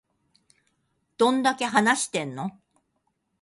[1.19, 2.59] どんだけ話してんの